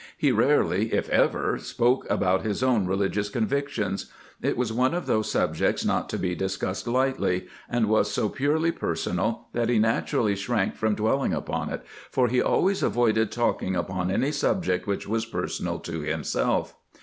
He 0.17 0.31
rarely, 0.31 0.91
if 0.95 1.07
ever, 1.09 1.59
spoke 1.59 2.09
about 2.09 2.41
his 2.41 2.63
own 2.63 2.87
religious 2.87 3.29
convictions. 3.29 4.11
It 4.41 4.57
was 4.57 4.73
one 4.73 4.95
of 4.95 5.05
those 5.05 5.29
subjects 5.29 5.85
not 5.85 6.09
to 6.09 6.17
be 6.17 6.33
discussed 6.33 6.87
lightly, 6.87 7.45
and 7.69 7.87
was 7.87 8.11
so 8.11 8.27
purely 8.27 8.71
personal 8.71 9.49
that 9.53 9.69
he 9.69 9.77
naturally 9.77 10.35
shrank 10.35 10.73
from 10.73 10.95
dwelling 10.95 11.33
upon 11.35 11.69
it, 11.69 11.85
for 12.09 12.29
he 12.29 12.41
always 12.41 12.81
avoided 12.81 13.31
talking 13.31 13.75
upon 13.75 14.09
any 14.09 14.31
subject 14.31 14.87
which 14.87 15.07
was 15.07 15.27
personal 15.27 15.77
to 15.81 15.99
himself. 16.01 16.75